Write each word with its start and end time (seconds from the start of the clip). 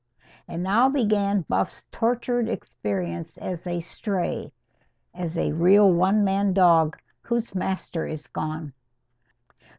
And 0.47 0.63
now 0.63 0.89
began 0.89 1.45
Buff's 1.47 1.83
tortured 1.91 2.49
experience 2.49 3.37
as 3.37 3.67
a 3.67 3.79
stray 3.81 4.51
as 5.13 5.37
a 5.37 5.51
leal 5.51 5.93
one 5.93 6.23
man 6.23 6.53
dog 6.53 6.97
whose 7.21 7.53
master 7.53 8.07
is 8.07 8.25
gone. 8.25 8.73